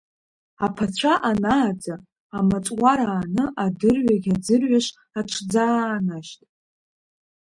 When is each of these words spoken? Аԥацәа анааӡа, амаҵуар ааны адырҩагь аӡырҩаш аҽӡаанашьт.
Аԥацәа 0.65 1.13
анааӡа, 1.29 1.95
амаҵуар 2.37 2.99
ааны 3.09 3.45
адырҩагь 3.63 4.29
аӡырҩаш 4.35 4.87
аҽӡаанашьт. 5.19 6.39